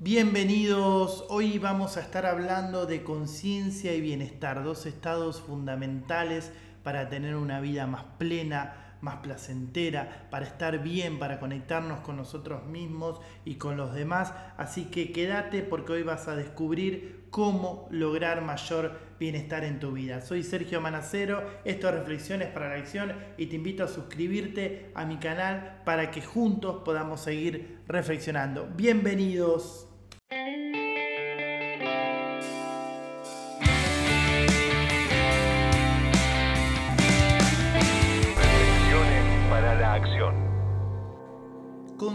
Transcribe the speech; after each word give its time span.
Bienvenidos, 0.00 1.24
hoy 1.28 1.60
vamos 1.60 1.96
a 1.96 2.00
estar 2.00 2.26
hablando 2.26 2.84
de 2.84 3.04
conciencia 3.04 3.94
y 3.94 4.00
bienestar, 4.00 4.64
dos 4.64 4.86
estados 4.86 5.40
fundamentales 5.40 6.50
para 6.82 7.08
tener 7.08 7.36
una 7.36 7.60
vida 7.60 7.86
más 7.86 8.02
plena, 8.18 8.83
más 9.04 9.16
placentera, 9.16 10.26
para 10.30 10.46
estar 10.46 10.82
bien, 10.82 11.18
para 11.18 11.38
conectarnos 11.38 12.00
con 12.00 12.16
nosotros 12.16 12.66
mismos 12.66 13.20
y 13.44 13.56
con 13.56 13.76
los 13.76 13.94
demás. 13.94 14.32
Así 14.56 14.86
que 14.86 15.12
quédate 15.12 15.62
porque 15.62 15.92
hoy 15.92 16.02
vas 16.02 16.26
a 16.26 16.34
descubrir 16.34 17.26
cómo 17.30 17.86
lograr 17.90 18.42
mayor 18.42 18.98
bienestar 19.20 19.64
en 19.64 19.78
tu 19.78 19.92
vida. 19.92 20.20
Soy 20.20 20.42
Sergio 20.42 20.80
Manacero, 20.80 21.42
esto 21.64 21.88
es 21.88 21.94
Reflexiones 21.94 22.48
para 22.48 22.68
la 22.68 22.76
Acción 22.76 23.12
y 23.36 23.46
te 23.46 23.56
invito 23.56 23.84
a 23.84 23.88
suscribirte 23.88 24.90
a 24.94 25.04
mi 25.04 25.18
canal 25.18 25.82
para 25.84 26.10
que 26.10 26.22
juntos 26.22 26.82
podamos 26.84 27.20
seguir 27.20 27.80
reflexionando. 27.86 28.68
Bienvenidos. 28.74 29.93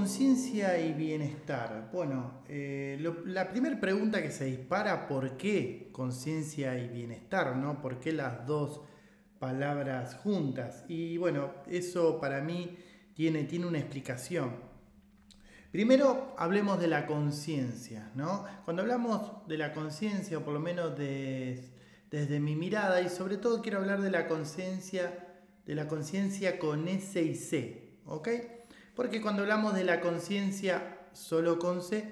Conciencia 0.09 0.79
y 0.79 0.93
bienestar. 0.93 1.91
Bueno, 1.93 2.41
eh, 2.47 2.97
la 3.27 3.47
primera 3.47 3.79
pregunta 3.79 4.23
que 4.23 4.31
se 4.31 4.45
dispara, 4.45 5.07
¿por 5.07 5.37
qué 5.37 5.89
conciencia 5.91 6.79
y 6.79 6.87
bienestar? 6.87 7.55
¿no? 7.55 7.79
¿Por 7.79 7.99
qué 7.99 8.11
las 8.11 8.47
dos 8.47 8.81
palabras 9.37 10.15
juntas? 10.15 10.83
Y 10.87 11.17
bueno, 11.17 11.53
eso 11.67 12.19
para 12.19 12.41
mí 12.41 12.75
tiene, 13.13 13.43
tiene 13.43 13.67
una 13.67 13.77
explicación. 13.77 14.55
Primero 15.71 16.33
hablemos 16.39 16.79
de 16.79 16.87
la 16.87 17.05
conciencia, 17.05 18.09
¿no? 18.15 18.45
Cuando 18.65 18.81
hablamos 18.81 19.47
de 19.47 19.59
la 19.59 19.73
conciencia, 19.73 20.39
o 20.39 20.41
por 20.43 20.55
lo 20.55 20.59
menos 20.59 20.97
desde 20.97 22.39
mi 22.39 22.55
mirada, 22.55 22.99
y 23.03 23.09
sobre 23.09 23.37
todo 23.37 23.61
quiero 23.61 23.77
hablar 23.77 24.01
de 24.01 24.09
la 24.09 24.27
conciencia, 24.27 25.43
de 25.67 25.75
la 25.75 25.87
conciencia 25.87 26.57
con 26.57 26.87
S 26.87 27.21
y 27.21 27.35
C, 27.35 27.99
¿ok? 28.07 28.27
Porque 28.99 29.21
cuando 29.21 29.43
hablamos 29.43 29.75
de 29.75 29.85
la 29.85 30.01
conciencia 30.01 30.97
solo 31.13 31.57
con 31.57 31.81
C, 31.81 32.03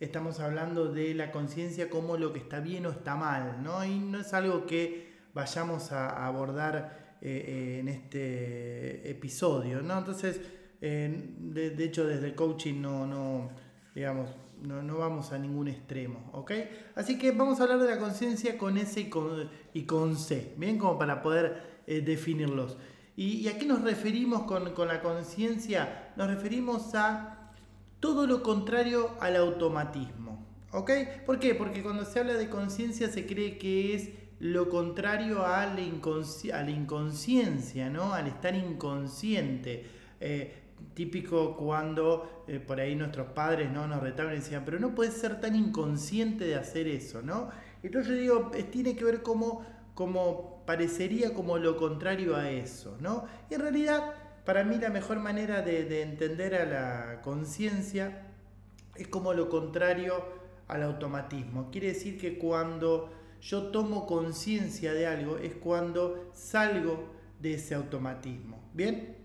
estamos 0.00 0.40
hablando 0.40 0.90
de 0.90 1.12
la 1.12 1.32
conciencia 1.32 1.90
como 1.90 2.16
lo 2.16 2.32
que 2.32 2.38
está 2.38 2.60
bien 2.60 2.86
o 2.86 2.90
está 2.90 3.14
mal, 3.14 3.62
¿no? 3.62 3.84
Y 3.84 3.98
no 3.98 4.20
es 4.20 4.32
algo 4.32 4.64
que 4.64 5.18
vayamos 5.34 5.92
a 5.92 6.24
abordar 6.26 7.18
eh, 7.20 7.44
eh, 7.46 7.78
en 7.80 7.88
este 7.88 9.10
episodio, 9.10 9.82
¿no? 9.82 9.98
Entonces, 9.98 10.40
de, 10.80 11.84
hecho, 11.84 12.06
desde 12.06 12.28
el 12.28 12.34
coaching 12.34 12.80
no, 12.80 13.50
digamos, 13.94 14.30
no, 14.62 14.96
vamos 14.96 15.32
a 15.32 15.38
ningún 15.38 15.68
extremo, 15.68 16.30
¿ok? 16.32 16.52
Así 16.94 17.18
que 17.18 17.32
vamos 17.32 17.60
a 17.60 17.64
hablar 17.64 17.80
de 17.80 17.90
la 17.90 17.98
conciencia 17.98 18.56
con 18.56 18.78
S 18.78 18.98
y 18.98 19.10
con, 19.10 19.50
y 19.74 19.82
con 19.82 20.16
C, 20.16 20.54
¿bien? 20.56 20.78
Como 20.78 20.98
para 20.98 21.20
poder 21.20 21.82
eh, 21.86 22.00
definirlos. 22.00 22.78
¿Y, 23.20 23.46
a 23.48 23.58
qué 23.58 23.66
nos 23.66 23.82
referimos 23.82 24.44
con, 24.44 24.72
la 24.88 25.02
conciencia? 25.02 26.08
Nos 26.16 26.28
referimos 26.28 26.94
a 26.94 27.50
todo 28.00 28.26
lo 28.26 28.42
contrario 28.42 29.10
al 29.20 29.36
automatismo. 29.36 30.42
¿Ok? 30.72 30.90
¿Por 31.26 31.38
qué? 31.38 31.54
Porque 31.54 31.82
cuando 31.82 32.06
se 32.06 32.20
habla 32.20 32.32
de 32.32 32.48
conciencia 32.48 33.10
se 33.10 33.26
cree 33.26 33.58
que 33.58 33.94
es 33.94 34.08
lo 34.38 34.70
contrario 34.70 35.44
a 35.44 35.66
la, 35.66 35.82
inconsciencia, 35.82 37.90
¿no? 37.90 38.14
Al 38.14 38.26
estar 38.26 38.54
inconsciente. 38.54 39.84
Eh, 40.18 40.54
típico 40.94 41.58
cuando 41.58 42.44
eh, 42.48 42.58
por 42.58 42.80
ahí 42.80 42.94
nuestros 42.94 43.32
padres 43.32 43.70
¿no? 43.70 43.86
nos 43.86 44.02
retaban 44.02 44.32
y 44.32 44.36
decían, 44.36 44.62
pero 44.64 44.78
no 44.78 44.94
puedes 44.94 45.12
ser 45.12 45.42
tan 45.42 45.54
inconsciente 45.54 46.46
de 46.46 46.54
hacer 46.54 46.88
eso, 46.88 47.20
¿no? 47.20 47.50
Entonces 47.82 48.12
yo 48.12 48.18
digo, 48.18 48.50
tiene 48.70 48.96
que 48.96 49.04
ver 49.04 49.22
cómo 49.22 49.62
como 49.94 50.62
parecería 50.66 51.34
como 51.34 51.58
lo 51.58 51.76
contrario 51.76 52.36
a 52.36 52.50
eso, 52.50 52.96
¿no? 53.00 53.26
Y 53.50 53.54
en 53.54 53.60
realidad, 53.60 54.14
para 54.44 54.64
mí 54.64 54.76
la 54.76 54.90
mejor 54.90 55.18
manera 55.18 55.62
de, 55.62 56.02
entender 56.02 56.54
a 56.54 56.64
la 56.64 57.20
conciencia 57.22 58.26
es 58.96 59.08
como 59.08 59.32
lo 59.34 59.48
contrario 59.48 60.24
al 60.68 60.82
automatismo. 60.82 61.70
Quiere 61.70 61.88
decir 61.88 62.18
que 62.18 62.38
cuando 62.38 63.10
yo 63.40 63.68
tomo 63.68 64.06
conciencia 64.06 64.92
de 64.92 65.06
algo 65.06 65.38
es 65.38 65.54
cuando 65.54 66.30
salgo 66.32 67.08
de 67.40 67.54
ese 67.54 67.74
automatismo. 67.74 68.60
¿Bien? 68.74 69.16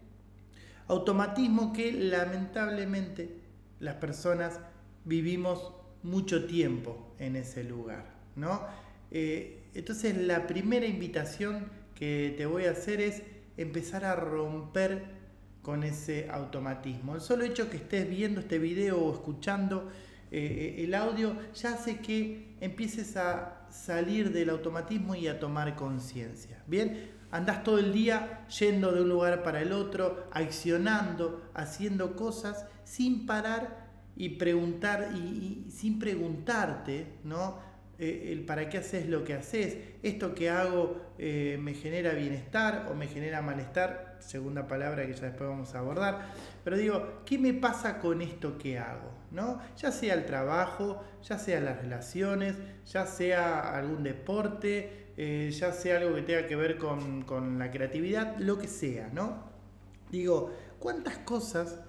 Automatismo 0.88 1.73
que 1.73 1.91
lamentablemente 1.91 3.41
las 3.79 3.95
personas 3.95 4.59
vivimos 5.03 5.73
mucho 6.03 6.45
tiempo 6.45 7.13
en 7.19 7.35
ese 7.35 7.63
lugar, 7.63 8.06
¿no? 8.35 8.61
Eh, 9.18 9.70
entonces 9.74 10.18
la 10.18 10.46
primera 10.46 10.86
invitación 10.86 11.70
que 11.96 12.36
te 12.38 12.46
voy 12.46 12.66
a 12.66 12.72
hacer 12.72 13.00
es 13.00 13.24
empezar 13.56 14.03
a 14.03 14.14
romper 14.14 15.06
con 15.62 15.86
ese 15.86 16.28
automatismo. 16.30 17.16
El 17.16 17.22
solo 17.22 17.46
hecho 17.46 17.70
que 17.70 17.78
estés 17.78 18.09
viendo 18.09 18.42
este 18.42 18.59
video 18.59 19.00
o 19.00 19.14
escuchando 19.14 19.90
eh, 20.31 20.76
el 20.80 20.94
audio 20.94 21.34
ya 21.53 21.76
hace 21.76 22.00
que 22.00 22.58
empieces 22.59 23.16
a 23.16 23.66
salir 23.70 24.34
del 24.34 24.50
automatismo 24.50 25.16
y 25.16 25.30
a 25.30 25.40
tomar 25.40 25.78
conciencia. 25.78 26.62
Bien, 26.68 27.12
andás 27.32 27.64
todo 27.64 27.80
el 27.80 27.94
día 27.94 28.46
yendo 28.59 28.92
de 28.92 29.02
un 29.02 29.08
lugar 29.08 29.44
para 29.44 29.62
el 29.62 29.72
otro, 29.72 30.28
accionando, 30.34 31.50
haciendo 31.53 32.18
cosas 32.18 32.66
sin 32.84 33.26
parar 33.26 33.86
y 34.18 34.28
preguntar 34.32 35.14
y 35.16 35.68
sin 35.72 36.00
preguntarte, 36.00 37.14
¿no? 37.24 37.75
Eh, 37.97 38.33
el 38.33 38.44
para 38.44 38.67
qué 38.67 38.79
haces 38.79 39.07
lo 39.07 39.23
que 39.23 39.33
haces, 39.33 39.78
esto 40.03 40.35
que 40.35 40.50
hago 40.50 41.13
eh, 41.17 41.57
me 41.61 41.73
genera 41.73 42.11
bienestar 42.11 42.89
o 42.91 42.94
me 42.94 43.07
genera 43.07 43.41
malestar, 43.41 44.17
segunda 44.19 44.67
palabra 44.67 45.06
que 45.07 45.13
ya 45.13 45.28
después 45.28 45.50
vamos 45.50 45.73
a 45.75 45.79
abordar, 45.79 46.34
pero 46.66 46.75
digo, 46.75 47.22
¿qué 47.25 47.38
me 47.38 47.53
pasa 47.53 48.00
con 48.00 48.22
esto 48.22 48.57
que 48.57 48.78
hago? 48.78 49.11
¿No? 49.31 49.61
Ya 49.78 49.94
sea 49.94 50.13
el 50.13 50.25
trabajo, 50.25 51.05
ya 51.23 51.39
sea 51.39 51.61
las 51.61 51.78
relaciones, 51.78 52.57
ya 52.85 53.05
sea 53.05 53.73
algún 53.78 54.03
deporte, 54.03 55.11
eh, 55.16 55.50
ya 55.57 55.72
sea 55.72 56.00
algo 56.00 56.16
que 56.16 56.23
tenga 56.23 56.47
que 56.47 56.57
ver 56.57 56.78
con, 56.78 57.22
con 57.22 57.57
la 57.57 57.72
creatividad, 57.72 58.35
lo 58.39 58.59
que 58.59 58.67
sea, 58.67 59.09
¿no? 59.13 59.45
Digo, 60.11 60.51
¿cuántas 60.79 61.17
cosas 61.19 61.79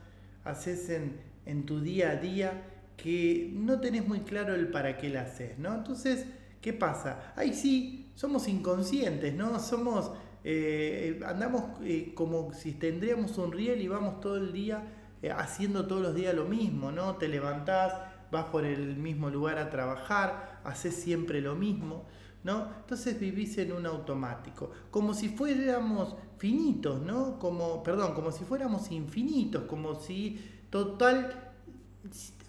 haces 0.44 0.88
en, 0.88 1.16
en 1.46 1.66
tu 1.66 1.80
día 1.80 2.12
a 2.12 2.16
día? 2.16 2.62
Que 2.96 3.50
no 3.54 3.80
tenés 3.80 4.06
muy 4.06 4.20
claro 4.20 4.54
el 4.54 4.68
para 4.68 4.96
qué 4.96 5.08
la 5.10 5.22
haces, 5.22 5.58
¿no? 5.58 5.74
Entonces, 5.74 6.26
¿qué 6.60 6.72
pasa? 6.72 7.32
Ahí 7.36 7.52
sí, 7.52 8.10
somos 8.14 8.48
inconscientes, 8.48 9.34
¿no? 9.34 9.58
Somos, 9.60 10.10
eh, 10.44 11.20
andamos 11.26 11.64
eh, 11.82 12.12
como 12.14 12.52
si 12.52 12.72
tendríamos 12.72 13.36
un 13.38 13.52
riel 13.52 13.80
y 13.82 13.88
vamos 13.88 14.20
todo 14.20 14.36
el 14.36 14.52
día 14.52 14.82
eh, 15.22 15.30
haciendo 15.30 15.86
todos 15.86 16.02
los 16.02 16.14
días 16.14 16.34
lo 16.34 16.46
mismo, 16.46 16.90
¿no? 16.90 17.16
Te 17.16 17.28
levantás, 17.28 17.92
vas 18.30 18.46
por 18.46 18.64
el 18.64 18.96
mismo 18.96 19.30
lugar 19.30 19.58
a 19.58 19.70
trabajar, 19.70 20.60
haces 20.64 20.94
siempre 20.94 21.40
lo 21.40 21.54
mismo, 21.54 22.06
¿no? 22.44 22.68
Entonces 22.80 23.18
vivís 23.20 23.58
en 23.58 23.72
un 23.72 23.86
automático, 23.86 24.70
como 24.90 25.14
si 25.14 25.28
fuéramos 25.28 26.16
finitos, 26.38 27.02
¿no? 27.02 27.38
Como, 27.38 27.82
perdón, 27.82 28.14
como 28.14 28.32
si 28.32 28.44
fuéramos 28.44 28.90
infinitos, 28.90 29.64
como 29.64 29.94
si 29.94 30.40
total 30.70 31.52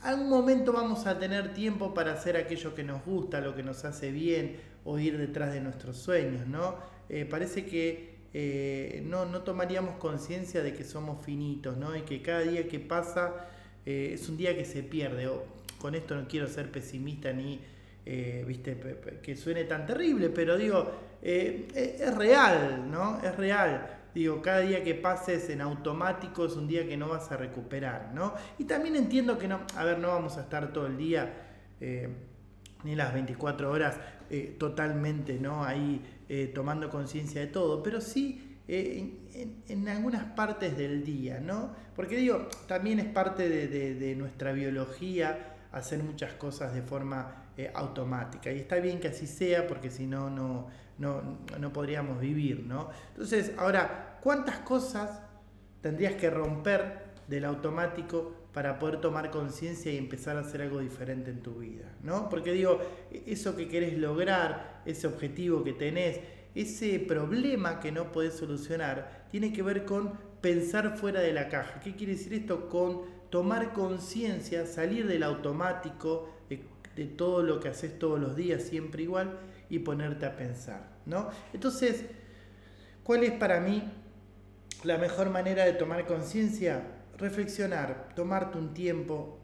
algún 0.02 0.30
momento 0.30 0.74
vamos 0.74 1.06
a 1.08 1.18
tener 1.20 1.54
tiempo 1.54 1.94
para 1.94 2.14
hacer 2.14 2.38
aquello 2.38 2.74
que 2.76 2.84
nos 2.84 3.04
gusta, 3.04 3.42
lo 3.42 3.56
que 3.56 3.64
nos 3.64 3.84
hace 3.86 4.12
bien 4.12 4.58
o 4.86 5.00
ir 5.00 5.18
detrás 5.18 5.54
de 5.54 5.62
nuestros 5.62 5.98
sueños, 5.98 6.48
¿no? 6.48 6.76
Eh, 7.10 7.26
parece 7.26 7.66
que 7.66 8.18
eh, 8.34 9.02
no, 9.06 9.26
no, 9.26 9.42
tomaríamos 9.42 9.96
conciencia 9.96 10.62
de 10.62 10.74
que 10.74 10.84
somos 10.84 11.26
finitos, 11.26 11.78
¿no? 11.78 11.96
Y 11.96 12.02
que 12.02 12.22
cada 12.22 12.42
día 12.42 12.68
que 12.68 12.80
pasa 12.80 13.48
eh, 13.86 14.12
es 14.14 14.30
un 14.30 14.38
día 14.38 14.56
que 14.56 14.66
se 14.66 14.84
pierde. 14.84 15.30
con 15.80 15.96
esto 15.96 16.16
no 16.16 16.28
quiero 16.28 16.48
ser 16.48 16.72
pesimista 16.72 17.32
ni, 17.34 17.60
viste, 18.46 18.78
que 19.22 19.36
suene 19.36 19.66
tan 19.66 19.86
terrible, 19.86 20.30
pero 20.30 20.58
digo, 20.58 20.92
es 21.22 22.16
real, 22.16 22.90
¿no? 22.90 23.20
Es 23.22 23.36
real. 23.36 23.97
Digo, 24.18 24.42
cada 24.42 24.62
día 24.62 24.84
que 24.84 24.96
pases 24.96 25.48
en 25.52 25.62
automático 25.62 26.44
es 26.46 26.56
un 26.56 26.68
día 26.68 26.88
que 26.88 26.98
no 26.98 27.08
vas 27.08 27.32
a 27.32 27.38
recuperar, 27.38 28.14
¿no? 28.16 28.34
Y 28.58 28.64
también 28.64 28.96
entiendo 28.96 29.38
que 29.38 29.48
no, 29.48 29.60
a 29.76 29.84
ver, 29.84 30.00
no 30.00 30.08
vamos 30.08 30.38
a 30.38 30.42
estar 30.42 30.74
todo 30.74 30.88
el 30.88 30.98
día, 30.98 31.32
eh, 31.80 32.10
ni 32.84 32.96
las 32.96 33.14
24 33.14 33.72
horas, 33.72 34.00
eh, 34.32 34.56
totalmente, 34.58 35.38
¿no? 35.38 35.64
Ahí 35.64 36.02
eh, 36.30 36.52
tomando 36.52 36.90
conciencia 36.90 37.42
de 37.42 37.46
todo, 37.46 37.84
pero 37.84 38.02
sí 38.02 38.58
en, 38.68 39.88
algunas 39.88 40.24
partes 40.32 40.76
del 40.76 41.04
día, 41.04 41.40
¿no? 41.40 41.76
Porque 41.96 42.18
digo, 42.18 42.48
también 42.66 42.98
es 42.98 43.06
parte 43.06 43.48
de, 43.48 44.16
nuestra 44.16 44.52
biología 44.52 45.58
hacer 45.72 46.02
muchas 46.02 46.34
cosas 46.34 46.74
de 46.74 46.82
forma 46.82 47.44
automática. 47.76 48.52
Y 48.52 48.58
está 48.58 48.78
bien 48.78 49.00
que 49.00 49.10
así 49.10 49.28
sea, 49.28 49.68
porque 49.68 49.92
si 49.92 50.08
no, 50.08 50.32
no 50.32 50.70
no, 50.98 51.74
podríamos 51.74 52.20
vivir, 52.20 52.66
¿no? 52.66 52.90
Entonces, 53.10 53.54
ahora, 53.58 54.07
¿cuántas 54.22 54.60
cosas 54.60 55.22
tendrías 55.82 56.16
que 56.16 56.30
romper 56.30 57.08
del 57.28 57.46
automático 57.46 58.34
para 58.54 58.80
poder 58.80 59.02
tomar 59.02 59.30
conciencia 59.30 59.92
y 59.92 59.98
empezar 59.98 60.38
a 60.38 60.40
hacer 60.40 60.62
algo 60.62 60.80
diferente 60.80 61.30
en 61.30 61.42
tu 61.42 61.56
vida, 61.56 61.86
¿no? 62.02 62.28
Porque 62.30 62.54
digo, 62.54 62.80
eso 63.26 63.56
que 63.56 63.68
querés 63.68 63.98
lograr, 63.98 64.82
ese 64.86 65.06
objetivo 65.08 65.64
que 65.64 65.74
tenés, 65.74 66.20
ese 66.56 67.00
problema 67.00 67.80
que 67.80 67.92
no 67.92 68.12
podés 68.12 68.34
solucionar, 68.34 69.28
tiene 69.30 69.54
que 69.54 69.62
ver 69.62 69.86
con 69.86 70.14
pensar 70.42 70.98
fuera 70.98 71.20
de 71.20 71.34
la 71.34 71.50
caja. 71.50 71.80
¿Qué 71.82 71.96
quiere 71.96 72.14
decir 72.14 72.34
esto? 72.34 72.68
Con 72.70 73.04
tomar 73.30 73.74
conciencia, 73.74 74.66
salir 74.66 75.06
del 75.06 75.22
automático, 75.24 76.30
de, 76.50 76.64
de, 76.96 77.06
todo 77.06 77.44
lo 77.44 77.60
que 77.60 77.68
haces 77.68 78.00
todos 78.00 78.20
los 78.20 78.36
días, 78.36 78.64
siempre 78.64 79.04
igual, 79.04 79.38
y 79.70 79.80
ponerte 79.80 80.26
a 80.26 80.36
pensar, 80.36 80.88
¿no? 81.06 81.30
Entonces, 81.54 82.06
¿cuál 83.04 83.24
es 83.24 83.34
para 83.34 83.60
mí 83.60 83.84
la 84.84 84.98
mejor 84.98 85.30
manera 85.30 85.66
de 85.66 85.74
tomar 85.74 86.06
conciencia? 86.06 86.84
Reflexionar, 87.18 88.10
tomarte 88.16 88.58
un 88.58 88.74
tiempo, 88.74 89.40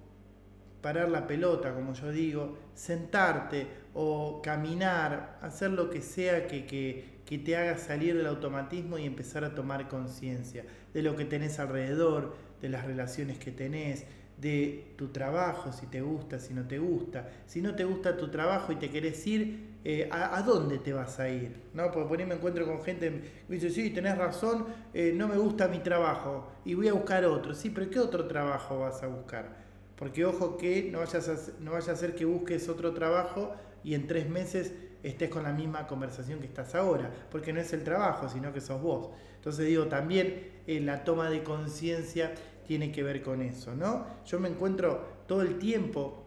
parar 0.82 1.10
la 1.10 1.26
pelota, 1.26 1.74
como 1.74 1.94
yo 1.94 2.12
digo, 2.12 2.58
sentarte 2.76 3.68
o 3.94 4.42
caminar, 4.42 5.40
hacer 5.42 5.72
lo 5.72 5.90
que 5.90 6.02
sea 6.02 6.46
que, 6.46 6.66
que, 6.66 7.22
que 7.26 7.38
te 7.38 7.56
haga 7.56 7.78
salir 7.78 8.16
del 8.16 8.28
automatismo 8.28 8.98
y 8.98 9.06
empezar 9.06 9.44
a 9.44 9.56
tomar 9.56 9.88
conciencia 9.88 10.66
de 10.94 11.02
lo 11.02 11.16
que 11.16 11.26
tenés 11.26 11.58
alrededor, 11.60 12.36
de 12.62 12.70
las 12.70 12.86
relaciones 12.86 13.40
que 13.40 13.52
tenés, 13.52 14.06
de 14.44 14.94
tu 14.98 15.08
trabajo, 15.08 15.72
si 15.72 15.88
te 15.88 16.02
gusta, 16.02 16.38
si 16.38 16.54
no 16.54 16.68
te 16.68 16.78
gusta. 16.78 17.30
Si 17.46 17.62
no 17.62 17.74
te 17.76 17.86
gusta 17.86 18.18
tu 18.18 18.30
trabajo 18.30 18.74
y 18.74 18.76
te 18.76 18.90
querés 18.90 19.26
ir, 19.26 19.78
eh, 19.86 20.10
¿a, 20.12 20.42
dónde 20.42 20.80
te 20.80 20.92
vas 20.92 21.20
a 21.20 21.30
ir? 21.30 21.56
¿No? 21.74 21.90
Porque 21.92 22.10
por 22.10 22.20
ahí 22.20 22.26
me 22.26 22.36
encuentro 22.36 22.66
con 22.66 22.84
gente 22.84 23.10
me 23.48 23.56
dice, 23.56 23.70
sí, 23.70 23.90
tenés 23.90 24.18
razón, 24.18 24.66
eh, 24.94 25.14
no 25.16 25.30
me 25.30 25.38
gusta 25.38 25.68
mi 25.70 25.80
trabajo 25.80 26.52
y 26.66 26.74
voy 26.74 26.90
a 26.90 26.94
buscar 26.94 27.24
otro. 27.26 27.56
Sí, 27.56 27.70
pero 27.70 27.90
¿qué 27.90 28.00
otro 28.00 28.28
trabajo 28.28 28.80
vas 28.80 29.02
a 29.02 29.08
buscar? 29.08 29.64
Porque 29.96 30.26
ojo 30.26 30.58
que 30.58 30.90
no 30.92 31.00
vayas 31.00 31.30
a, 31.30 31.62
no 31.62 31.72
vaya 31.72 31.94
a 31.94 31.96
ser 31.96 32.14
que 32.14 32.26
busques 32.26 32.68
otro 32.68 32.94
trabajo 32.94 33.56
y 33.84 33.94
en 33.94 34.08
tres 34.08 34.30
meses 34.30 34.74
estés 35.04 35.30
con 35.30 35.44
la 35.44 35.54
misma 35.54 35.88
conversación 35.88 36.40
que 36.40 36.46
estás 36.46 36.76
ahora, 36.76 37.12
porque 37.32 37.54
no 37.54 37.60
es 37.62 37.72
el 37.74 37.84
trabajo, 37.84 38.28
sino 38.28 38.52
que 38.54 38.62
sos 38.62 38.82
vos. 38.82 39.10
Entonces 39.36 39.68
digo, 39.68 39.88
también 39.88 40.52
eh, 40.68 40.80
la 40.80 41.04
toma 41.04 41.30
de 41.30 41.44
conciencia 41.44 42.34
tiene 42.66 42.92
que 42.92 43.04
ver 43.04 43.22
con 43.22 43.42
eso, 43.42 43.76
¿no? 43.76 44.06
Yo 44.26 44.40
me 44.40 44.50
encuentro 44.50 45.24
todo 45.28 45.42
el 45.42 45.58
tiempo, 45.58 46.26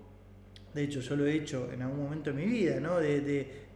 de 0.75 0.85
hecho 0.85 1.01
yo 1.01 1.17
lo 1.17 1.27
he 1.27 1.35
hecho 1.35 1.71
en 1.73 1.83
algún 1.83 2.05
momento 2.05 2.33
de 2.33 2.37
mi 2.37 2.47
vida, 2.47 2.81
¿no? 2.81 2.99
De, 2.99 3.67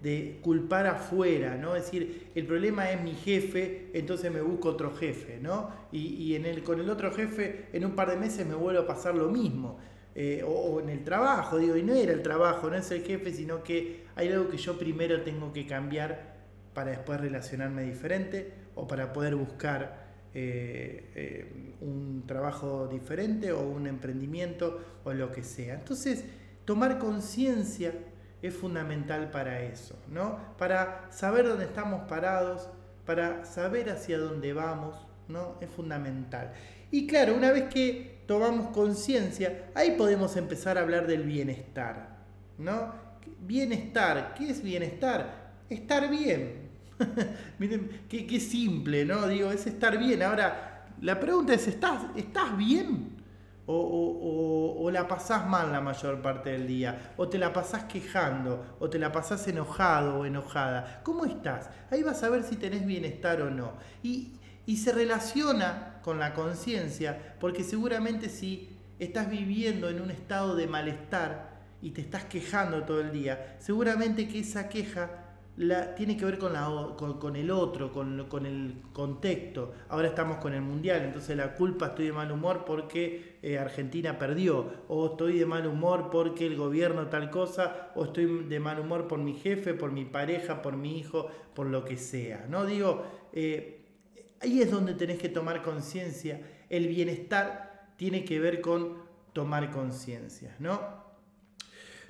culpar 0.40 0.86
afuera, 0.86 1.56
¿no? 1.56 1.76
Es 1.76 1.84
decir, 1.84 2.30
el 2.34 2.46
problema 2.46 2.90
es 2.90 3.02
mi 3.02 3.12
jefe, 3.12 3.90
entonces 3.92 4.32
me 4.32 4.40
busco 4.40 4.70
otro 4.70 4.96
jefe, 4.96 5.38
¿no? 5.42 5.70
Y, 5.92 6.34
en 6.34 6.46
el, 6.46 6.62
con 6.62 6.80
el 6.80 6.88
otro 6.88 7.12
jefe 7.12 7.66
en 7.74 7.84
un 7.84 7.94
par 7.94 8.08
de 8.08 8.16
meses 8.16 8.46
me 8.46 8.54
vuelvo 8.54 8.80
a 8.80 8.86
pasar 8.86 9.14
lo 9.14 9.28
mismo. 9.28 9.78
Eh, 10.14 10.42
o, 10.46 10.80
en 10.80 10.88
el 10.88 11.04
trabajo, 11.04 11.58
digo, 11.58 11.76
y 11.76 11.82
no 11.82 11.94
era 11.94 12.12
el 12.12 12.22
trabajo, 12.22 12.70
no 12.70 12.76
es 12.76 12.90
el 12.90 13.02
jefe, 13.02 13.32
sino 13.32 13.62
que 13.62 14.06
hay 14.16 14.28
algo 14.28 14.48
que 14.48 14.56
yo 14.56 14.78
primero 14.78 15.22
tengo 15.22 15.52
que 15.52 15.66
cambiar 15.66 16.36
para 16.74 16.92
después 16.92 17.20
relacionarme 17.20 17.82
diferente 17.82 18.52
o 18.74 18.86
para 18.86 19.12
poder 19.12 19.36
buscar 19.36 20.09
eh, 20.32 21.10
eh, 21.14 21.74
un 21.80 22.24
trabajo 22.26 22.86
diferente 22.86 23.52
o 23.52 23.60
un 23.60 23.86
emprendimiento 23.86 24.80
o 25.04 25.12
lo 25.12 25.32
que 25.32 25.42
sea. 25.42 25.74
Entonces, 25.74 26.24
tomar 26.64 26.98
conciencia 26.98 27.92
es 28.42 28.54
fundamental 28.54 29.30
para 29.30 29.62
eso, 29.62 29.98
¿no? 30.08 30.38
Para 30.56 31.08
saber 31.10 31.46
dónde 31.46 31.64
estamos 31.64 32.08
parados, 32.08 32.68
para 33.04 33.44
saber 33.44 33.90
hacia 33.90 34.18
dónde 34.18 34.52
vamos, 34.52 34.96
¿no? 35.28 35.56
Es 35.60 35.68
fundamental. 35.68 36.52
Y 36.90 37.06
claro, 37.06 37.34
una 37.34 37.50
vez 37.52 37.64
que 37.64 38.20
tomamos 38.26 38.68
conciencia, 38.68 39.70
ahí 39.74 39.92
podemos 39.96 40.36
empezar 40.36 40.78
a 40.78 40.82
hablar 40.82 41.06
del 41.06 41.24
bienestar, 41.24 42.18
¿no? 42.58 42.94
Bienestar, 43.40 44.34
¿qué 44.36 44.50
es 44.50 44.62
bienestar? 44.62 45.50
Estar 45.68 46.08
bien, 46.10 46.59
Miren, 47.58 48.02
qué, 48.08 48.40
simple, 48.40 49.04
¿no? 49.04 49.26
Digo, 49.26 49.50
es 49.50 49.66
estar 49.66 49.98
bien. 49.98 50.22
Ahora, 50.22 50.86
la 51.00 51.18
pregunta 51.18 51.54
es, 51.54 51.66
¿estás, 51.68 52.02
¿estás 52.16 52.56
bien? 52.56 53.18
O, 53.66 54.90
la 54.92 55.06
pasás 55.06 55.46
mal 55.46 55.70
la 55.70 55.80
mayor 55.80 56.20
parte 56.20 56.50
del 56.50 56.66
día, 56.66 57.12
o 57.16 57.28
te 57.28 57.38
la 57.38 57.52
pasás 57.52 57.84
quejando, 57.84 58.76
o 58.80 58.90
te 58.90 58.98
la 58.98 59.12
pasás 59.12 59.46
enojado 59.46 60.18
o 60.18 60.24
enojada. 60.24 61.00
¿Cómo 61.04 61.24
estás? 61.24 61.70
Ahí 61.90 62.02
vas 62.02 62.24
a 62.24 62.30
ver 62.30 62.42
si 62.42 62.56
tenés 62.56 62.84
bienestar 62.84 63.40
o 63.42 63.50
no. 63.50 63.74
Y, 64.02 64.32
y 64.66 64.78
se 64.78 64.90
relaciona 64.90 66.00
con 66.02 66.18
la 66.18 66.34
conciencia, 66.34 67.36
porque 67.38 67.62
seguramente 67.62 68.28
si 68.28 68.76
estás 68.98 69.30
viviendo 69.30 69.88
en 69.88 70.00
un 70.00 70.10
estado 70.10 70.56
de 70.56 70.66
malestar 70.66 71.60
y 71.80 71.90
te 71.90 72.00
estás 72.00 72.24
quejando 72.24 72.82
todo 72.82 73.00
el 73.00 73.12
día, 73.12 73.56
seguramente 73.60 74.26
que 74.26 74.40
esa 74.40 74.68
queja 74.68 75.29
tiene 75.94 76.16
que 76.16 76.24
ver 76.24 76.38
con, 76.38 76.54
la, 76.54 76.94
con, 76.96 77.36
el 77.36 77.50
otro, 77.50 77.92
con, 77.92 78.26
con, 78.28 78.46
el 78.46 78.76
contexto. 78.94 79.74
Ahora 79.90 80.08
estamos 80.08 80.38
con 80.38 80.54
el 80.54 80.62
Mundial, 80.62 81.02
entonces 81.02 81.36
la 81.36 81.54
culpa 81.54 81.88
estoy 81.88 82.06
de 82.06 82.12
mal 82.12 82.32
humor 82.32 82.64
porque 82.64 83.38
eh, 83.42 83.58
Argentina 83.58 84.18
perdió, 84.18 84.84
o 84.88 85.08
estoy 85.08 85.38
de 85.38 85.44
mal 85.44 85.66
humor 85.66 86.08
porque 86.10 86.46
el 86.46 86.56
gobierno 86.56 87.08
tal 87.08 87.30
cosa, 87.30 87.90
o 87.94 88.04
estoy 88.04 88.44
de 88.44 88.58
mal 88.58 88.80
humor 88.80 89.06
por 89.06 89.18
mi 89.18 89.34
jefe, 89.34 89.74
por 89.74 89.92
mi 89.92 90.06
pareja, 90.06 90.62
por 90.62 90.78
mi 90.78 90.98
hijo, 90.98 91.28
por 91.54 91.66
lo 91.66 91.84
que 91.84 91.98
sea. 91.98 92.46
¿no? 92.48 92.64
Digo, 92.64 93.04
eh, 93.34 93.84
ahí 94.40 94.62
es 94.62 94.70
donde 94.70 94.94
tenés 94.94 95.18
que 95.18 95.28
tomar 95.28 95.62
conciencia. 95.62 96.40
El 96.70 96.88
bienestar 96.88 97.92
tiene 97.96 98.24
que 98.24 98.40
ver 98.40 98.62
con 98.62 98.96
tomar 99.34 99.70
conciencia, 99.70 100.56
¿no? 100.58 100.80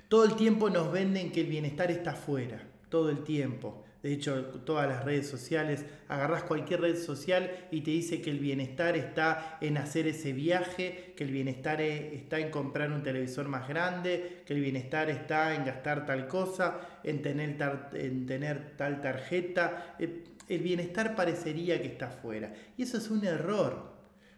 Todo 0.07 0.23
el 0.23 0.35
tiempo 0.35 0.69
nos 0.69 0.89
venden 0.91 1.33
que 1.33 1.41
el 1.41 1.47
bienestar 1.47 1.91
está 1.91 2.11
afuera 2.11 2.70
todo 2.91 3.09
el 3.09 3.23
tiempo. 3.23 3.83
De 4.03 4.11
hecho, 4.11 4.45
todas 4.65 4.87
las 4.87 5.05
redes 5.05 5.29
sociales, 5.29 5.85
agarras 6.07 6.43
cualquier 6.43 6.81
red 6.81 6.97
social 6.97 7.67
y 7.69 7.81
te 7.81 7.91
dice 7.91 8.19
que 8.19 8.31
el 8.31 8.39
bienestar 8.39 8.97
está 8.97 9.57
en 9.61 9.77
hacer 9.77 10.07
ese 10.07 10.33
viaje, 10.33 11.13
que 11.15 11.23
el 11.23 11.31
bienestar 11.31 11.81
e, 11.81 12.15
está 12.15 12.39
en 12.39 12.49
comprar 12.49 12.91
un 12.91 13.03
televisor 13.03 13.47
más 13.47 13.67
grande, 13.67 14.41
que 14.45 14.53
el 14.53 14.61
bienestar 14.61 15.09
está 15.11 15.53
en 15.53 15.65
gastar 15.65 16.05
tal 16.07 16.27
cosa, 16.27 16.79
en 17.03 17.21
tener, 17.21 17.57
tal, 17.57 17.89
en 17.93 18.25
tener 18.25 18.75
tal 18.75 19.01
tarjeta. 19.01 19.95
Eh, 19.99 20.23
el 20.49 20.59
bienestar 20.61 21.15
parecería 21.15 21.79
que 21.79 21.87
está 21.87 22.07
afuera. 22.07 22.53
Y 22.77 22.83
eso 22.83 22.97
es 22.97 23.09
un 23.11 23.23
error, 23.23 23.93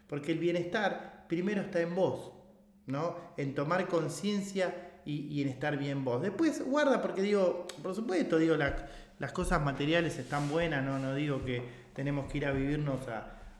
porque 0.06 0.32
el 0.32 0.38
bienestar 0.38 1.24
primero 1.26 1.62
está 1.62 1.80
en 1.80 1.94
vos, 1.94 2.32
¿no? 2.86 3.16
En 3.38 3.54
tomar 3.54 3.88
conciencia 3.88 4.93
y, 5.04 5.42
en 5.42 5.48
estar 5.48 5.76
bien 5.76 6.04
vos. 6.04 6.22
Después 6.22 6.64
guarda, 6.64 7.02
porque 7.02 7.22
digo, 7.22 7.66
por 7.82 7.94
supuesto, 7.94 8.38
digo, 8.38 8.56
las 8.56 9.32
cosas 9.32 9.62
materiales 9.62 10.18
están 10.18 10.48
buenas, 10.48 10.84
no, 10.84 10.98
no 10.98 11.14
digo 11.14 11.44
que 11.44 11.62
tenemos 11.94 12.30
que 12.30 12.38
ir 12.38 12.46
a 12.46 12.52
vivirnos 12.52 13.00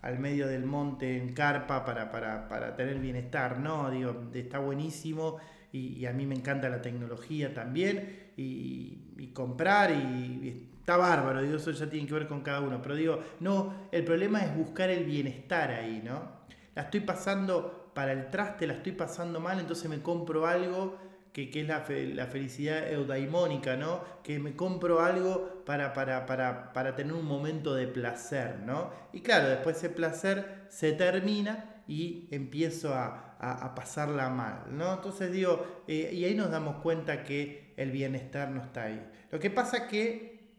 al 0.02 0.18
medio 0.18 0.46
del 0.46 0.64
monte 0.64 1.16
en 1.16 1.32
carpa 1.32 1.84
para, 1.84 2.10
para, 2.10 2.76
tener 2.76 2.98
bienestar, 2.98 3.58
no, 3.58 3.90
digo, 3.90 4.30
está 4.34 4.58
buenísimo 4.58 5.38
y, 5.72 6.04
a 6.06 6.12
mí 6.12 6.26
me 6.26 6.34
encanta 6.34 6.68
la 6.68 6.82
tecnología 6.82 7.52
también 7.54 8.32
y, 8.36 9.30
comprar 9.32 9.90
y, 9.90 10.70
está 10.78 10.96
bárbaro, 10.98 11.40
digo, 11.42 11.56
eso 11.56 11.70
ya 11.70 11.88
tiene 11.88 12.06
que 12.06 12.12
ver 12.12 12.28
con 12.28 12.42
cada 12.42 12.60
uno, 12.60 12.82
pero 12.82 12.94
digo, 12.94 13.20
no, 13.40 13.88
el 13.90 14.04
problema 14.04 14.40
es 14.44 14.54
buscar 14.54 14.90
el 14.90 15.04
bienestar 15.04 15.70
ahí, 15.70 16.02
¿no? 16.04 16.44
La 16.74 16.82
estoy 16.82 17.00
pasando 17.00 17.90
para 17.94 18.12
el 18.12 18.28
traste, 18.30 18.66
la 18.66 18.74
estoy 18.74 18.92
pasando 18.92 19.40
mal, 19.40 19.58
entonces 19.60 19.88
me 19.88 20.02
compro 20.02 20.46
algo 20.46 20.98
que, 21.34 21.50
es 21.52 21.66
la, 21.66 21.84
la, 22.14 22.26
felicidad 22.26 22.88
eudaimónica, 22.92 23.76
¿no? 23.76 24.04
Que 24.22 24.38
me 24.38 24.54
compro 24.54 25.00
algo 25.00 25.64
para, 25.66 25.92
para, 25.92 26.26
para, 26.26 26.72
para, 26.72 26.94
tener 26.94 27.12
un 27.12 27.26
momento 27.26 27.74
de 27.74 27.88
placer, 27.88 28.60
¿no? 28.60 28.92
Y 29.12 29.20
claro, 29.20 29.48
después 29.48 29.78
ese 29.78 29.90
placer 29.90 30.66
se 30.68 30.92
termina 30.92 31.82
y 31.88 32.28
empiezo 32.30 32.94
a, 32.94 33.36
a, 33.40 33.74
pasarla 33.74 34.30
mal, 34.30 34.66
¿no? 34.70 34.94
Entonces 34.94 35.32
digo, 35.32 35.82
eh, 35.88 36.10
y 36.12 36.24
ahí 36.24 36.36
nos 36.36 36.52
damos 36.52 36.76
cuenta 36.76 37.24
que 37.24 37.74
el 37.76 37.90
bienestar 37.90 38.50
no 38.50 38.62
está 38.62 38.84
ahí. 38.84 39.04
Lo 39.32 39.40
que 39.40 39.50
pasa 39.50 39.88
que 39.88 40.52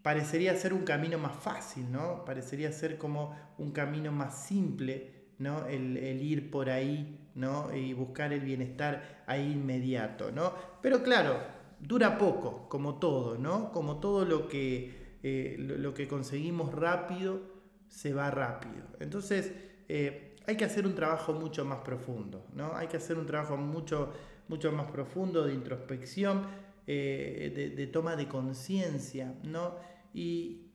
parecería 0.00 0.56
ser 0.56 0.72
un 0.72 0.84
camino 0.84 1.18
más 1.18 1.36
fácil, 1.36 1.92
¿no? 1.92 2.24
Parecería 2.24 2.72
ser 2.72 2.96
como 2.96 3.36
un 3.58 3.70
camino 3.72 4.12
más 4.12 4.46
simple, 4.46 5.19
¿no? 5.40 5.66
El, 5.66 5.96
el 5.96 6.22
ir 6.22 6.50
por 6.50 6.70
ahí 6.70 7.18
¿no? 7.34 7.74
y 7.74 7.92
buscar 7.94 8.32
el 8.32 8.40
bienestar 8.40 9.24
ahí 9.26 9.52
inmediato. 9.52 10.30
¿no? 10.30 10.52
Pero 10.80 11.02
claro, 11.02 11.38
dura 11.80 12.18
poco, 12.18 12.68
como 12.68 12.98
todo, 12.98 13.36
¿no? 13.38 13.72
como 13.72 13.98
todo 13.98 14.24
lo 14.24 14.46
que, 14.48 15.18
eh, 15.22 15.56
lo, 15.58 15.92
que 15.94 16.06
conseguimos 16.06 16.72
rápido 16.72 17.40
se 17.88 18.12
va 18.12 18.30
rápido. 18.30 18.84
Entonces, 19.00 19.52
eh, 19.88 20.36
hay 20.46 20.56
que 20.56 20.64
hacer 20.64 20.86
un 20.86 20.94
trabajo 20.94 21.32
mucho 21.32 21.64
más 21.64 21.78
profundo, 21.78 22.46
¿no? 22.54 22.76
hay 22.76 22.86
que 22.86 22.98
hacer 22.98 23.18
un 23.18 23.26
trabajo 23.26 23.56
mucho, 23.56 24.12
mucho 24.48 24.70
más 24.72 24.90
profundo 24.90 25.44
de 25.44 25.54
introspección, 25.54 26.46
eh, 26.86 27.72
de, 27.76 27.86
toma 27.86 28.14
de 28.14 28.28
conciencia. 28.28 29.34
¿no? 29.44 29.76
Y, 30.12 30.66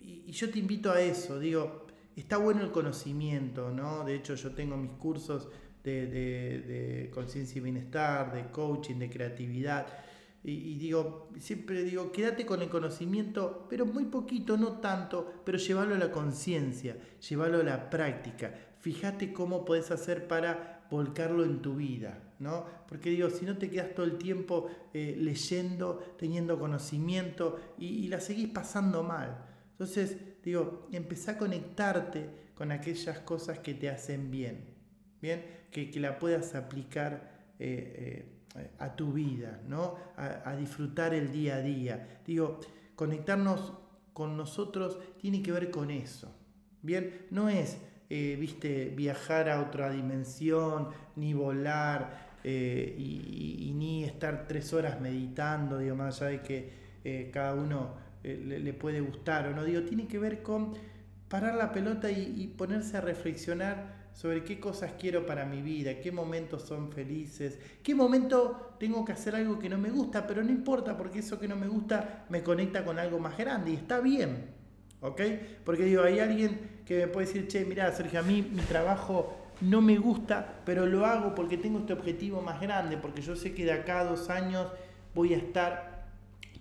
y 0.00 0.32
yo 0.32 0.50
te 0.50 0.58
invito 0.58 0.90
a 0.90 1.00
eso, 1.00 1.38
digo, 1.38 1.81
está 2.20 2.36
bueno 2.36 2.62
el 2.62 2.70
conocimiento, 2.70 3.70
¿no? 3.70 4.04
De 4.04 4.14
hecho, 4.14 4.34
yo 4.34 4.52
tengo 4.52 4.76
mis 4.76 4.92
cursos 4.92 5.48
de, 5.82 7.10
conciencia 7.12 7.58
y 7.58 7.62
bienestar, 7.62 8.32
de 8.32 8.50
coaching, 8.50 8.96
de 8.96 9.10
creatividad. 9.10 9.86
Y, 10.44 10.74
digo, 10.76 11.30
siempre 11.38 11.84
digo, 11.84 12.10
quédate 12.10 12.44
con 12.44 12.62
el 12.62 12.68
conocimiento, 12.68 13.66
pero 13.70 13.86
muy 13.86 14.06
poquito, 14.06 14.56
no 14.56 14.80
tanto, 14.80 15.42
pero 15.44 15.56
llévalo 15.56 15.94
a 15.94 15.98
la 15.98 16.10
conciencia, 16.10 16.96
llévalo 17.28 17.60
a 17.60 17.62
la 17.62 17.88
práctica. 17.90 18.52
Fíjate 18.80 19.32
cómo 19.32 19.64
puedes 19.64 19.92
hacer 19.92 20.26
para 20.26 20.86
volcarlo 20.90 21.44
en 21.44 21.62
tu 21.62 21.76
vida, 21.76 22.34
¿no? 22.40 22.66
Porque 22.88 23.10
digo, 23.10 23.30
si 23.30 23.46
no 23.46 23.56
te 23.56 23.70
quedas 23.70 23.94
todo 23.94 24.04
el 24.04 24.18
tiempo 24.18 24.68
eh, 24.92 25.14
leyendo, 25.16 26.16
teniendo 26.18 26.58
conocimiento 26.58 27.60
y 27.78 28.08
la 28.08 28.20
seguís 28.20 28.48
pasando 28.48 29.04
mal. 29.04 29.51
Entonces, 29.82 30.16
digo, 30.44 30.86
empezá 30.92 31.32
a 31.32 31.38
conectarte 31.38 32.30
con 32.54 32.70
aquellas 32.70 33.18
cosas 33.18 33.58
que 33.58 33.74
te 33.74 33.90
hacen 33.90 34.30
bien, 34.30 34.60
¿bien? 35.20 35.44
Que, 35.72 35.90
que 35.90 35.98
la 35.98 36.20
puedas 36.20 36.54
aplicar 36.54 37.32
eh, 37.58 38.24
eh, 38.54 38.70
a 38.78 38.94
tu 38.94 39.12
vida, 39.12 39.60
¿no? 39.66 39.96
A, 40.16 40.54
disfrutar 40.54 41.14
el 41.14 41.32
día 41.32 41.56
a 41.56 41.60
día. 41.62 42.20
Digo, 42.24 42.60
conectarnos 42.94 43.72
con 44.12 44.36
nosotros 44.36 45.00
tiene 45.20 45.42
que 45.42 45.50
ver 45.50 45.72
con 45.72 45.90
eso, 45.90 46.32
¿bien? 46.80 47.26
No 47.30 47.48
es, 47.48 47.76
eh, 48.08 48.36
viste, 48.38 48.84
viajar 48.90 49.48
a 49.48 49.60
otra 49.60 49.90
dimensión, 49.90 50.90
ni 51.16 51.34
volar, 51.34 52.30
y, 52.44 53.72
ni 53.74 54.04
estar 54.04 54.46
tres 54.46 54.72
horas 54.72 55.00
meditando, 55.00 55.78
digo, 55.78 55.96
más 55.96 56.22
allá 56.22 56.30
de 56.30 56.42
que 56.42 57.30
cada 57.32 57.54
uno 57.54 58.01
le, 58.22 58.72
puede 58.72 59.00
gustar 59.00 59.48
o 59.48 59.54
no, 59.54 59.64
digo, 59.64 59.82
tiene 59.82 60.06
que 60.06 60.18
ver 60.18 60.42
con 60.42 60.74
parar 61.28 61.54
la 61.54 61.72
pelota 61.72 62.10
y, 62.10 62.46
ponerse 62.56 62.96
a 62.96 63.00
reflexionar 63.00 64.02
sobre 64.12 64.44
qué 64.44 64.60
cosas 64.60 64.92
quiero 64.98 65.24
para 65.24 65.46
mi 65.46 65.62
vida, 65.62 66.00
qué 66.00 66.12
momentos 66.12 66.62
son 66.62 66.92
felices, 66.92 67.58
qué 67.82 67.94
momento 67.94 68.76
tengo 68.78 69.04
que 69.04 69.12
hacer 69.12 69.34
algo 69.34 69.58
que 69.58 69.70
no 69.70 69.78
me 69.78 69.90
gusta, 69.90 70.26
pero 70.26 70.42
no 70.44 70.50
importa 70.50 70.96
porque 70.96 71.20
eso 71.20 71.40
que 71.40 71.48
no 71.48 71.56
me 71.56 71.66
gusta 71.66 72.26
me 72.28 72.42
conecta 72.42 72.84
con 72.84 72.98
algo 72.98 73.18
más 73.18 73.38
grande 73.38 73.70
y 73.70 73.74
está 73.76 74.00
bien, 74.00 74.50
¿ok? 75.00 75.20
Porque 75.64 75.84
digo, 75.84 76.02
hay 76.02 76.18
alguien 76.18 76.82
que 76.84 76.98
me 76.98 77.06
puede 77.08 77.26
decir, 77.26 77.48
che, 77.48 77.64
mira, 77.64 77.90
Sergio, 77.92 78.20
a 78.20 78.22
mí 78.22 78.46
mi 78.52 78.62
trabajo 78.62 79.42
no 79.62 79.80
me 79.80 79.96
gusta, 79.96 80.60
pero 80.66 80.86
lo 80.86 81.06
hago 81.06 81.34
porque 81.34 81.56
tengo 81.56 81.78
este 81.78 81.94
objetivo 81.94 82.42
más 82.42 82.60
grande, 82.60 82.98
porque 82.98 83.22
yo 83.22 83.36
sé 83.36 83.54
que 83.54 83.64
de 83.64 83.72
acá 83.72 84.00
a 84.00 84.04
dos 84.04 84.28
años 84.28 84.66
voy 85.14 85.32
a 85.34 85.38
estar 85.38 85.91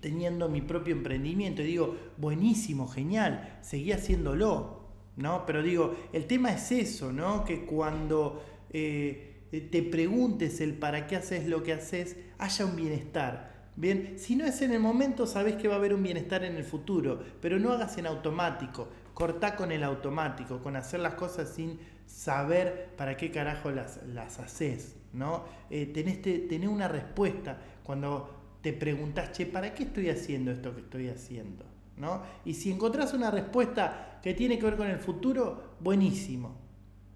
teniendo 0.01 0.49
mi 0.49 0.61
propio 0.61 0.93
emprendimiento. 0.93 1.61
Y 1.61 1.65
digo, 1.65 1.95
buenísimo, 2.17 2.87
genial, 2.87 3.59
seguí 3.61 3.91
haciéndolo, 3.91 4.81
¿no? 5.15 5.45
Pero 5.45 5.63
digo, 5.63 5.95
el 6.11 6.25
tema 6.25 6.51
es 6.51 6.71
eso, 6.71 7.13
¿no? 7.13 7.45
Que 7.45 7.65
cuando 7.65 8.43
eh, 8.71 9.67
te 9.71 9.83
preguntes 9.83 10.59
el 10.59 10.73
para 10.73 11.07
qué 11.07 11.15
haces 11.15 11.47
lo 11.47 11.63
que 11.63 11.73
haces, 11.73 12.17
haya 12.37 12.65
un 12.65 12.75
bienestar. 12.75 13.51
Bien, 13.75 14.15
si 14.17 14.35
no 14.35 14.45
es 14.45 14.61
en 14.61 14.73
el 14.73 14.79
momento, 14.79 15.25
sabes 15.25 15.55
que 15.55 15.67
va 15.67 15.75
a 15.75 15.77
haber 15.77 15.93
un 15.93 16.03
bienestar 16.03 16.43
en 16.43 16.57
el 16.57 16.63
futuro, 16.65 17.23
pero 17.41 17.57
no 17.57 17.71
hagas 17.71 17.97
en 17.97 18.05
automático, 18.05 18.89
cortá 19.13 19.55
con 19.55 19.71
el 19.71 19.83
automático, 19.83 20.61
con 20.61 20.75
hacer 20.75 20.99
las 20.99 21.13
cosas 21.13 21.49
sin 21.49 21.79
saber 22.05 22.89
para 22.97 23.15
qué 23.15 23.31
carajo 23.31 23.71
las, 23.71 24.01
las 24.07 24.39
haces, 24.39 24.97
¿no? 25.13 25.45
Eh, 25.69 25.85
tenés, 25.85 26.21
tenés 26.21 26.67
una 26.67 26.89
respuesta 26.89 27.61
cuando 27.83 28.40
te 28.61 28.73
preguntas, 28.73 29.31
che, 29.31 29.45
¿para 29.45 29.73
qué 29.73 29.83
estoy 29.83 30.09
haciendo 30.09 30.51
esto 30.51 30.73
que 30.75 30.81
estoy 30.81 31.09
haciendo? 31.09 31.65
¿No? 31.97 32.21
Y 32.45 32.53
si 32.53 32.71
encontrás 32.71 33.13
una 33.13 33.29
respuesta 33.31 34.19
que 34.21 34.33
tiene 34.33 34.57
que 34.57 34.65
ver 34.65 34.75
con 34.75 34.87
el 34.87 34.97
futuro, 34.97 35.75
buenísimo. 35.79 36.55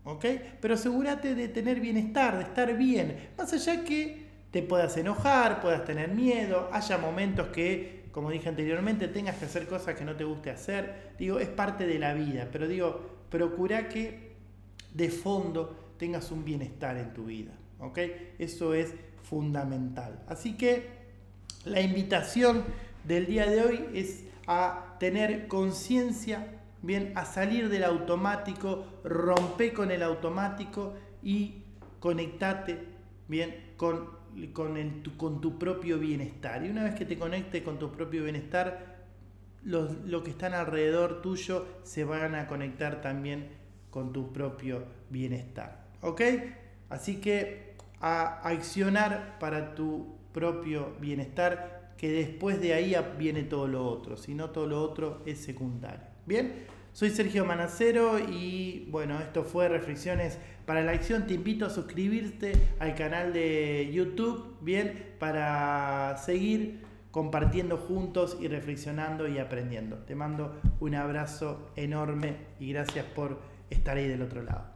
¿Ok? 0.04 0.26
Pero 0.62 0.76
asegúrate 0.76 1.34
de 1.34 1.48
tener 1.48 1.80
bienestar, 1.80 2.38
de 2.38 2.44
estar 2.44 2.76
bien. 2.78 3.32
Más 3.38 3.52
allá 3.54 3.84
que 3.84 4.26
te 4.52 4.62
puedas 4.62 4.96
enojar, 4.98 5.62
puedas 5.62 5.84
tener 5.84 6.10
miedo, 6.10 6.70
haya 6.72 6.98
momentos 6.98 7.48
que, 7.48 8.06
como 8.12 8.30
dije 8.30 8.48
anteriormente, 8.48 9.08
tengas 9.08 9.38
que 9.38 9.46
hacer 9.46 9.68
cosas 9.68 9.96
que 9.96 10.06
no 10.06 10.16
te 10.16 10.24
guste 10.24 10.52
hacer. 10.52 11.14
Digo, 11.18 11.40
es 11.40 11.50
parte 11.50 11.88
de 11.88 11.98
la 11.98 12.14
vida, 12.14 12.48
pero 12.52 12.68
digo, 12.68 13.26
procura 13.30 13.90
que 13.90 14.36
de 14.94 15.10
fondo 15.10 15.94
tengas 15.98 16.32
un 16.32 16.46
bienestar 16.46 16.98
en 16.98 17.14
tu 17.14 17.26
vida. 17.26 17.54
¿Ok? 17.80 18.00
Eso 18.38 18.74
es 18.76 18.94
fundamental. 19.24 20.24
Así 20.28 20.56
que 20.56 21.05
la 21.66 21.82
invitación 21.82 22.64
del 23.04 23.26
día 23.26 23.50
de 23.50 23.62
hoy 23.62 23.86
es 23.94 24.24
a 24.48 24.96
tener 25.00 25.48
conciencia, 25.48 26.48
bien, 26.82 27.12
a 27.16 27.26
salir 27.26 27.70
del 27.70 27.84
automático, 27.84 28.86
rompe 29.04 29.74
con 29.74 29.92
el 29.92 30.04
automático 30.04 30.94
y 31.24 31.64
conectate, 32.00 32.86
bien, 33.28 33.74
con, 33.78 34.10
con, 34.54 35.04
con 35.18 35.42
tu 35.42 35.58
propio 35.58 35.98
bienestar. 35.98 36.64
Y 36.64 36.70
una 36.70 36.84
vez 36.84 36.94
que 36.96 37.06
te 37.06 37.18
conectes 37.18 37.64
con 37.64 37.80
tu 37.80 37.92
propio 37.92 38.24
bienestar, 38.24 38.96
los, 39.64 39.92
lo 40.06 40.24
que 40.24 40.30
están 40.30 40.54
alrededor 40.54 41.24
tuyo 41.24 41.66
se 41.84 42.04
van 42.04 42.36
a 42.36 42.46
conectar 42.46 43.02
también 43.02 43.50
con 43.90 44.14
tu 44.14 44.32
propio 44.32 44.84
bienestar. 45.10 45.86
¿Ok? 46.02 46.22
Así 46.90 47.20
que 47.20 47.74
a 48.00 48.48
accionar 48.48 49.40
para 49.40 49.74
tu 49.74 50.15
propio 50.36 50.94
bienestar, 51.00 51.94
que 51.98 52.12
después 52.12 52.60
de 52.62 52.74
ahí 52.74 52.94
viene 53.18 53.44
todo 53.44 53.68
lo 53.68 53.88
otro, 53.88 54.18
si 54.18 54.36
no 54.36 54.50
todo 54.50 54.68
lo 54.68 54.82
otro 54.84 55.22
es 55.26 55.40
secundario. 55.40 56.06
Bien, 56.26 56.66
soy 56.92 57.10
Sergio 57.10 57.46
Manacero 57.46 58.20
y 58.20 58.88
bueno, 58.92 59.20
esto 59.22 59.44
fue 59.44 59.70
Reflexiones 59.70 60.38
para 60.66 60.84
la 60.84 60.92
Acción. 60.92 61.26
Te 61.26 61.36
invito 61.36 61.66
a 61.66 61.70
suscribirte 61.70 62.52
al 62.80 62.96
canal 62.96 63.32
de 63.32 63.90
YouTube, 63.94 64.58
bien, 64.60 65.14
para 65.20 66.18
seguir 66.18 66.84
compartiendo 67.12 67.78
juntos 67.78 68.38
y 68.42 68.50
reflexionando 68.50 69.30
y 69.30 69.40
aprendiendo. 69.40 70.00
Te 70.00 70.16
mando 70.16 70.60
un 70.82 70.96
abrazo 70.96 71.72
enorme 71.78 72.36
y 72.60 72.74
gracias 72.74 73.06
por 73.06 73.40
estar 73.70 73.96
ahí 73.96 74.10
del 74.10 74.22
otro 74.22 74.44
lado. 74.44 74.75